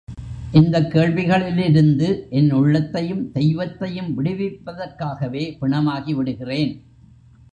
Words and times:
இந்தக் 0.51 0.91
கேள்விகளிலிருந்து 0.93 2.29
என் 2.29 2.51
உள்ளத்தையும் 2.51 3.31
தெய்வத்தையும் 3.31 4.09
விடுவிப்பதற்காகவே 4.17 5.43
பிணமாகிவிடுகிறேன். 5.61 6.73